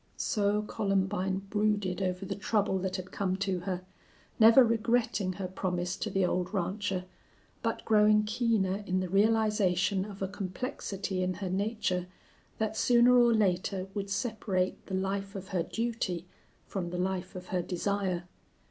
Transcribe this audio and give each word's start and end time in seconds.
So 0.17 0.63
Columbine 0.63 1.43
brooded 1.51 2.01
over 2.01 2.25
the 2.25 2.33
trouble 2.33 2.79
that 2.79 2.95
had 2.95 3.11
come 3.11 3.35
to 3.35 3.59
her, 3.59 3.83
never 4.39 4.63
regretting 4.63 5.33
her 5.33 5.47
promise 5.47 5.95
to 5.97 6.09
the 6.09 6.25
old 6.25 6.55
rancher, 6.55 7.05
but 7.61 7.85
growing 7.85 8.23
keener 8.23 8.83
in 8.87 8.99
the 8.99 9.09
realization 9.09 10.03
of 10.05 10.23
a 10.23 10.27
complexity 10.27 11.21
in 11.21 11.35
her 11.35 11.51
nature 11.51 12.07
that 12.57 12.75
sooner 12.75 13.15
or 13.15 13.31
later 13.31 13.89
would 13.93 14.09
separate 14.09 14.83
the 14.87 14.95
life 14.95 15.35
of 15.35 15.49
her 15.49 15.61
duty 15.61 16.25
from 16.65 16.89
the 16.89 16.97
life 16.97 17.35
of 17.35 17.49
her 17.49 17.61
desire. 17.61 18.23